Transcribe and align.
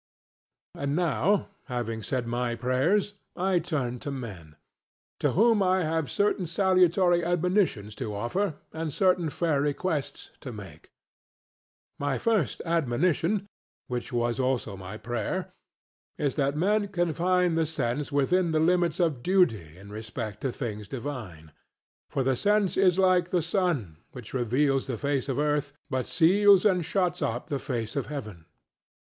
And 0.73 0.95
now 0.95 1.49
having 1.65 2.01
said 2.01 2.25
my 2.25 2.55
prayers 2.55 3.13
I 3.35 3.59
turn 3.59 3.99
to 3.99 4.09
men; 4.09 4.55
to 5.19 5.33
whom 5.33 5.61
I 5.61 5.83
have 5.83 6.09
certain 6.09 6.47
salutary 6.47 7.23
admonitions 7.23 7.93
to 7.97 8.15
offer 8.15 8.55
and 8.73 8.91
certain 8.91 9.29
fair 9.29 9.61
requests 9.61 10.31
to 10.39 10.51
make. 10.51 10.89
My 11.99 12.17
first 12.17 12.63
admonition 12.65 13.45
(which 13.89 14.11
was 14.11 14.39
also 14.39 14.75
my 14.75 14.97
prayer) 14.97 15.53
is 16.17 16.33
that 16.33 16.57
men 16.57 16.87
confine 16.87 17.53
the 17.53 17.67
sense 17.67 18.11
within 18.11 18.53
the 18.53 18.59
limits 18.59 18.99
of 18.99 19.21
duty 19.21 19.77
in 19.77 19.91
respect 19.91 20.41
to 20.41 20.51
things 20.51 20.87
divine: 20.87 21.51
for 22.09 22.23
the 22.23 22.35
sense 22.35 22.75
is 22.75 22.97
like 22.97 23.29
the 23.29 23.43
sun, 23.43 23.97
which 24.13 24.33
reveals 24.33 24.87
the 24.87 24.97
face 24.97 25.29
of 25.29 25.37
earth, 25.37 25.73
but 25.91 26.07
seals 26.07 26.65
and 26.65 26.85
shuts 26.85 27.21
up 27.21 27.49
the 27.51 27.59
face 27.59 27.95
of 27.95 28.07
heaven. 28.07 28.47